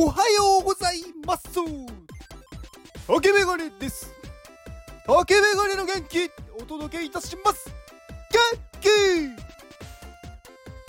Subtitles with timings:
[0.00, 1.42] おはようございます。
[3.08, 4.14] 竹メガネです。
[5.04, 7.68] 竹メガネの元気お届けいたします。
[8.30, 8.88] 元気。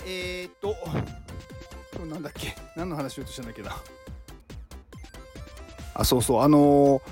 [0.06, 0.76] えーっと
[1.96, 2.54] 今日なんだっけ？
[2.76, 3.72] 何の話しようとしたんだっけな？
[5.94, 6.42] あそうそう。
[6.42, 7.02] あのー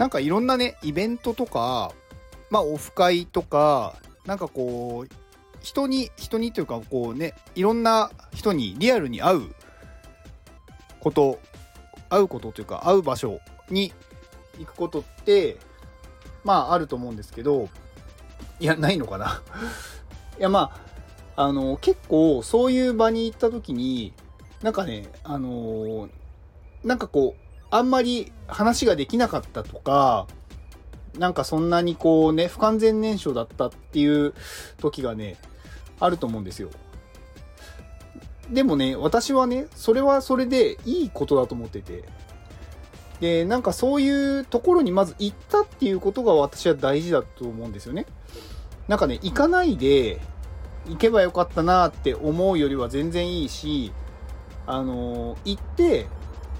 [0.00, 1.92] なんかいろんなねイベントとか
[2.50, 3.94] まあオフ会とか
[4.26, 5.14] なんかこう
[5.60, 9.54] 人に人にというかこうねいろんな人にリアルに会う
[11.04, 11.38] こと
[12.08, 13.38] 会うことというか会う場所
[13.70, 13.92] に
[14.58, 15.58] 行くことって
[16.44, 17.68] まああると思うんですけど
[18.58, 19.42] いやないのかな。
[20.38, 20.72] いやま
[21.36, 24.12] ああの結構そういう場に行った時に
[24.62, 26.08] なんかねあの
[26.82, 30.26] なんかこうあんまり話ができなかったとか
[31.18, 34.32] なんかそんなにこうね不完全燃焼だったっていう
[34.78, 35.36] 時がね
[36.00, 36.70] あると思うんですよ。
[38.50, 42.04] でもね、私はね、それはそれでいいことだと思ってて。
[43.20, 48.06] で、なんかそういうところにまず行ったっていうことが私は大事だと思うんですよね。
[48.88, 50.20] なんかね、行かないで
[50.86, 53.92] 行けばよかったなって思うよりは全然いいし、
[54.66, 56.06] あのー、行って、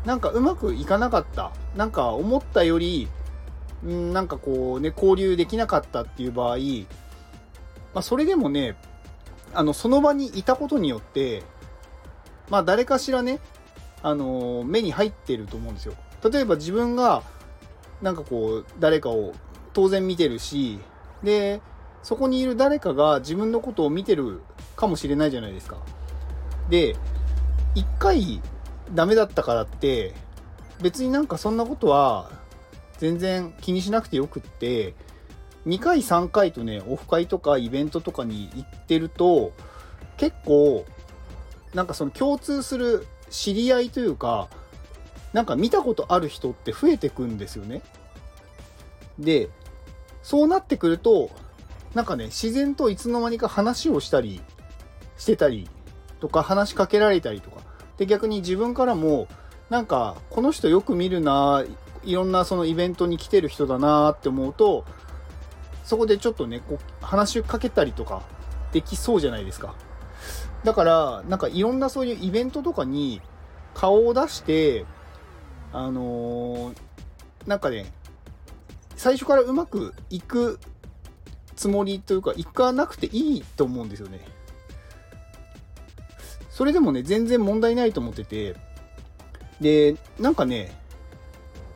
[0.04, 1.52] なんかうまくいかなかった。
[1.76, 3.08] なんか思ったより、
[3.84, 6.56] んなんかこうね、交流できなかったっていう場合、
[7.92, 8.76] まあそれでもね、
[9.52, 11.42] あの、その場にいたことによって、
[12.48, 13.40] まあ誰かしらね、
[14.02, 15.94] あのー、目に入ってると思うんですよ。
[16.30, 17.22] 例えば自分が、
[18.02, 19.34] なんかこう、誰かを
[19.72, 20.78] 当然見てるし、
[21.22, 21.60] で、
[22.02, 24.42] そこにいる誰かが自分のことを見てる
[24.76, 25.78] かもしれないじゃないですか。
[26.68, 26.96] で、
[27.74, 28.42] 一回
[28.92, 30.14] ダメだったからって、
[30.82, 32.30] 別になんかそんなことは
[32.98, 34.94] 全然気にしなくてよくって、
[35.66, 39.52] 2回3回とね、オフ会とかイベントとかに行ってると、
[40.18, 40.84] 結構
[41.74, 44.48] なんかその共通する知り合いというか、
[45.32, 47.82] なんか見たことある人って増えてくんですよね。
[49.18, 49.50] で、
[50.22, 51.30] そうなってくると、
[51.94, 54.40] なんかね、自然といつの間にか話をしたり
[55.16, 55.68] してたり
[56.20, 57.60] とか、話しかけられたりとか。
[57.98, 59.28] で、逆に自分からも、
[59.70, 61.64] なんか、この人よく見るな、
[62.04, 64.84] いろんなそのイベントに来てる人だなって思うと、
[65.84, 68.22] そこでちょっとね、こう、話しかけたりとか
[68.72, 69.74] できそうじゃないですか。
[70.64, 73.20] だから、なんかいろんなそういうイベントとかに
[73.74, 74.86] 顔を出して、
[75.72, 76.76] あのー、
[77.46, 77.86] なんかね、
[78.96, 80.58] 最初からうまくいく
[81.54, 84.20] つもりというか、いかなくていいと思うんですよね。
[86.48, 88.56] それでもね、全然問題ないと思ってて、
[89.60, 90.72] で、なんかね、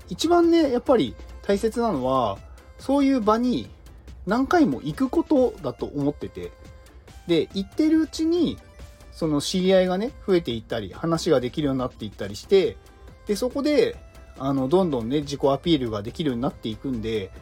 [0.08, 2.38] 一番ね、やっぱり大切なのは、
[2.78, 3.68] そういう場に
[4.26, 6.52] 何回も行くことだと思ってて、
[7.26, 8.56] で、行ってるうちに、
[9.18, 12.76] その知り合いがね、増えていったり、話ができるようになっていったりして、
[13.26, 13.96] で、そこで、
[14.38, 17.32] あの、どんどんね、自己アピールができるようになっていくんで、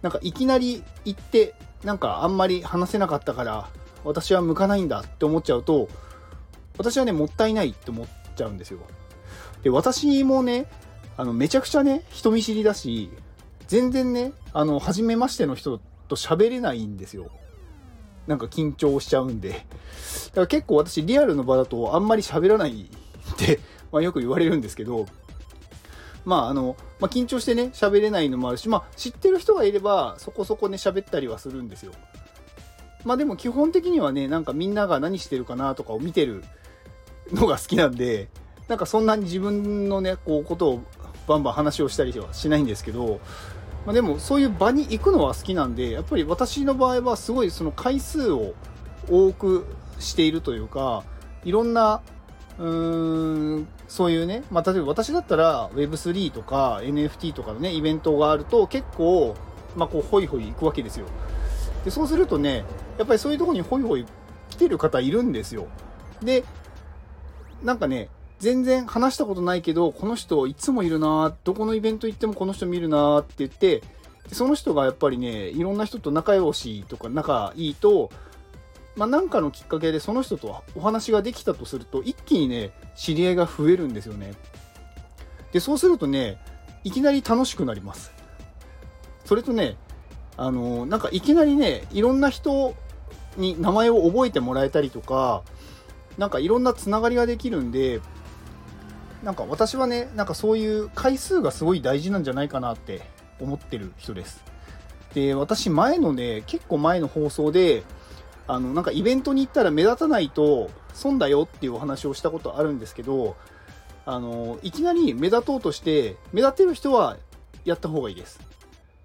[0.00, 3.68] なんかいきなり行って、なんかあんまり話せなかったから、
[4.04, 5.90] 私は向かないんだって思っちゃうと、
[6.78, 8.78] 私はね、もったいないって思っちゃうんですよ。
[9.62, 10.64] で、私もね、
[11.18, 13.10] あの、めちゃくちゃね、人見知りだし、
[13.66, 15.78] 全然ね、あの、初めましての人
[16.08, 17.30] と喋れないんですよ。
[18.28, 19.50] なんか緊張しちゃうんで。
[19.50, 19.64] だか
[20.42, 23.58] ら結構私リアルの場だとあんまり喋らないって、
[23.90, 25.06] まあ、よく言われるんですけど、
[26.24, 31.92] まああの、まあ、緊張してね、喋れないのもあるし、まあ知ってる人がいればそこそこね、喋ったりはするんですよ。
[33.04, 36.44] まあでも基本的にはね、なんかみんなが何してるかなとかを見てる
[37.32, 38.28] のが好きなんで、
[38.68, 40.82] なんかそんなに自分のね、こう、ことを
[41.26, 43.20] バンバン話をしたりはしないんですけど、
[43.88, 48.52] まあ、でもそういう場に行くのは好きなんでやっぱり私の場合はすごいその回数を
[49.10, 49.64] 多く
[49.98, 51.04] しているというか
[51.42, 52.02] いろんな
[52.58, 59.34] うーんそういうね、まあ、例えば私だったら Web3 とか NFT とかのねイベントがあると結構、
[59.74, 61.06] まあ、こうホイホイ行くわけですよ。
[61.86, 62.66] でそうするとね
[62.98, 64.04] やっぱりそういうとこにホイホイ
[64.50, 65.66] 来てる方いるんですよ。
[66.22, 66.44] で
[67.62, 73.82] なんかね全然話したことないけど、この人いつもいるなどこのイベント行ってもこの人見るなって言って、
[74.32, 78.10] その人がやっぱりね、いろんな人と仲良しとか仲いいと、
[78.96, 84.34] まあ、なんかのきっかけでその人とお話ができたとすると、一気にね、知り合いが増えるんですよね。
[85.52, 86.38] で、そうするとね、
[86.84, 88.12] いきなり楽しくなります。
[89.24, 89.76] それとね、
[90.36, 92.74] あのなんかいきなりね、いろんな人
[93.36, 95.42] に名前を覚えてもらえたりとか、
[96.16, 98.00] なんかいろんなつながりができるんで、
[99.28, 103.02] なんか私はね、なんかそういう回数がすごい大事なんじゃないかなって
[103.38, 104.42] 思ってる人です。
[105.12, 107.82] で、私前のね、結構前の放送で、
[108.46, 113.36] あの、なんかイベントに行ったら目立たないと損だよっていうお話をしたことあるんですけど、
[114.06, 117.18] あの、いきなり目立とうとして、目立てる人は
[117.66, 118.40] やった方がいいです。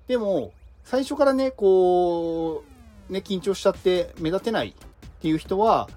[0.08, 0.54] でも、
[0.86, 2.64] 最初からね、こ
[3.10, 4.74] う、ね、緊張しちゃって目立てないっ
[5.20, 5.90] ていう人は、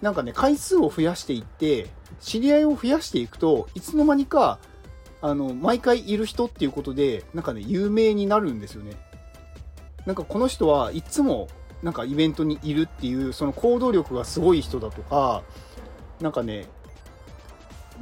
[0.00, 4.58] なんかね、回数を増やしていって、知り合いを増やしていくと、いつの間にか、
[5.20, 8.92] あの、毎回いる人っていうことで、なんかね、有名になるんですよね。
[10.06, 11.48] なんかこの人はいつも、
[11.82, 15.42] なんかイベントにいるっていう、その行動力がすごい人だとか、
[16.20, 16.66] なんかね、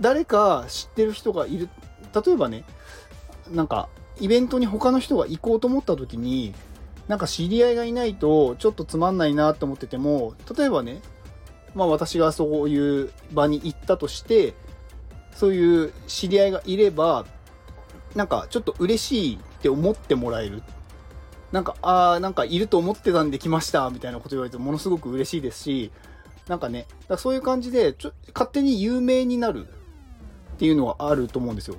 [0.01, 1.69] 誰か知ってる人がいる。
[2.25, 2.65] 例えばね、
[3.51, 3.89] なんか、
[4.21, 6.55] イベントに他の人が行こうと思った時に、
[7.09, 11.01] なんか知り合いがいないとちょっとつまんないなと思ってても、例えばね、
[11.75, 14.55] まあ私がそういう場に行ったとして、
[15.33, 17.27] そういう知り合いがいれば、
[18.15, 20.63] なんかちょっと嬉しいって思ってもらえる。
[21.53, 25.91] なんか、ああ、なんかいると思ってたんで来ました、みたいなこと言われてものすごく嬉しいですし、
[26.47, 29.71] なんかね、だそういう感じで、ちょ勝手に有名になるっ
[30.59, 31.77] ていうのはあると思うんですよ。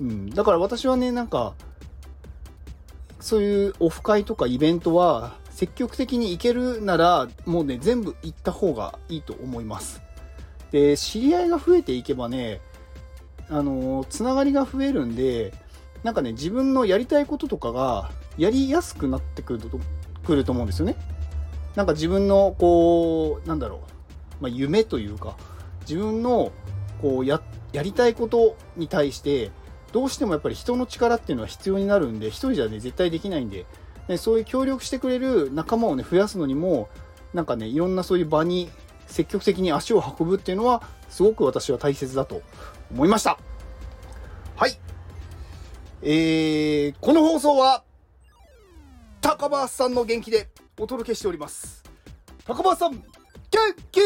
[0.00, 0.30] うん。
[0.30, 1.54] だから私はね、なんか、
[3.20, 10.00] そういうオフ会とかイベントは、積極的に行けるなら、もうね、全部行った方がいいと思います。
[10.70, 12.60] で、知り合いが増えていけばね、
[13.50, 15.52] あの、つながりが増えるんで、
[16.04, 19.80] なんかね、自分のやりたいこととかが、やりやすくなってくると、
[20.24, 20.94] くると思うんですよね。
[21.74, 23.80] なんか自分の、こう、なんだろ
[24.40, 25.36] う、まあ、夢というか、
[25.80, 26.52] 自分の、
[27.02, 29.50] こう、や、やりたいことに対して、
[29.90, 33.66] どうしてもやっぱり人の力っていうのは必要になるんで、一人じゃね、絶対できないんで、
[34.08, 36.88] ね、そういう協力してくれる仲間をね、増やすのにも、
[37.34, 38.70] なんかね、いろんなそういう場に
[39.06, 42.42] 積極的に足を運ぶっていうのは、すごく私は大切だと
[42.90, 43.38] 思いました。
[44.56, 44.78] はい。
[46.02, 47.84] えー、この放送は、
[49.20, 51.84] 高橋さんの元気でお届けしております。
[52.46, 53.02] 高橋さん、元
[53.90, 54.00] 気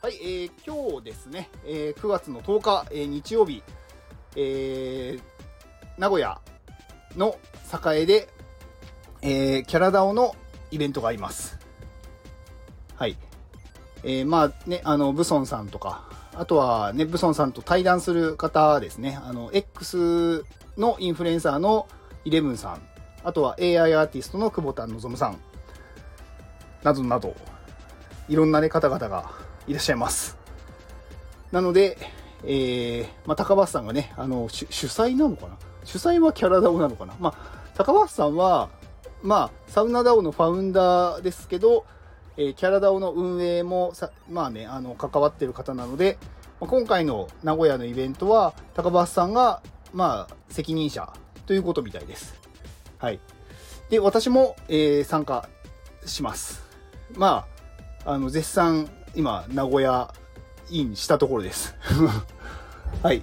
[0.00, 3.64] はい、えー、今日ですね、えー、9月の10日、えー、日曜日、
[4.36, 5.20] えー、
[5.98, 6.40] 名古屋
[7.18, 7.36] の
[7.94, 8.28] 栄で、
[9.20, 10.34] えー、キャラダオの
[10.70, 11.58] イベントがあります。
[12.94, 13.16] はい。
[14.04, 16.04] えー、まあね、あの、ブソンさんとか、
[16.34, 20.44] あとはね、ブソンさんと対談する方ですね、あの、X
[20.76, 21.88] のインフルエンサーの
[22.24, 22.82] イレブンさん、
[23.24, 25.38] あとは AI アーティストの久保田望さん、
[26.84, 27.34] などなど、
[28.28, 29.32] いろんなね、方々が
[29.66, 30.38] いらっしゃいます。
[31.50, 31.98] なので、
[32.44, 35.58] えー、まあ、高橋さんがね、あの、主催なのかな？
[35.88, 37.14] 主催はキャラダオなのかな？
[37.18, 37.34] まあ、
[37.74, 38.68] 高橋さんは、
[39.22, 41.86] まあ、サウナダオのファウンダーですけど、
[42.36, 46.18] えー、キャラダオの運営もさ、まあね、あの、関わってる方なので、
[46.60, 49.62] まあ、今回の名古屋のイベントは、高橋さんが、
[49.94, 51.10] まあ、責任者
[51.46, 52.34] ということみたいです。
[52.98, 53.18] はい。
[53.88, 55.48] で、私も、えー、参加
[56.04, 56.62] します。
[57.14, 57.46] ま
[58.04, 60.12] あ、あの、絶賛、今、名古屋
[60.68, 61.74] インしたところです。
[63.02, 63.22] はい。